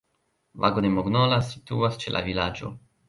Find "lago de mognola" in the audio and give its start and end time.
0.63-1.39